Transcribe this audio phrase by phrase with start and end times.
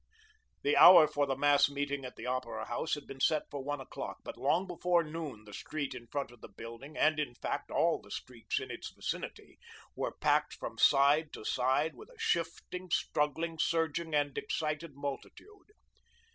[0.63, 3.79] The hour for the mass meeting at the Opera House had been set for one
[3.79, 7.69] o'clock, but long before noon the street in front of the building and, in fact,
[7.69, 9.59] all the streets in its vicinity,
[9.95, 15.67] were packed from side to side with a shifting, struggling, surging, and excited multitude.